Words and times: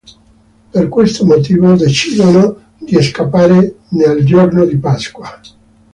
Per 0.71 0.89
questo 0.89 1.25
motivo 1.25 1.75
decidono 1.75 2.69
di 2.79 2.99
scappare 3.03 3.81
nel 3.89 4.25
giorno 4.25 4.65
di 4.65 4.75
Pasqua. 4.79 5.39